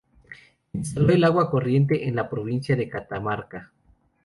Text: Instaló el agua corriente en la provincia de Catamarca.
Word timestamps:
Instaló 0.73 1.13
el 1.13 1.23
agua 1.23 1.51
corriente 1.51 2.07
en 2.07 2.15
la 2.15 2.27
provincia 2.27 2.75
de 2.75 2.89
Catamarca. 2.89 3.71